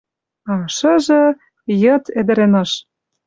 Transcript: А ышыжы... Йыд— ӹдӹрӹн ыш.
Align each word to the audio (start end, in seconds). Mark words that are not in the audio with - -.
А 0.51 0.53
ышыжы... 0.65 1.21
Йыд— 1.81 2.03
ӹдӹрӹн 2.19 2.53
ыш. 2.63 2.71